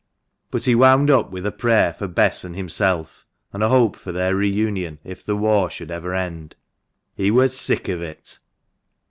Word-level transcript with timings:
But 0.49 0.65
he 0.65 0.73
wound 0.73 1.11
up 1.11 1.29
with 1.29 1.45
a 1.45 1.51
prayer 1.51 1.93
for 1.93 2.07
Bess 2.07 2.43
and 2.43 2.55
himself, 2.55 3.27
and 3.53 3.61
a 3.61 3.69
hope 3.69 3.95
for 3.95 4.11
their 4.11 4.35
re 4.35 4.49
union, 4.49 4.97
if 5.03 5.23
the 5.23 5.35
war 5.37 5.69
should 5.69 5.91
ever 5.91 6.15
end. 6.15 6.55
He" 7.13 7.29
was 7.29 7.55
sick 7.55 7.87
of 7.87 8.01
it." 8.01 8.39